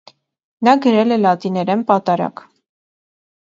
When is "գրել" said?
0.85-1.13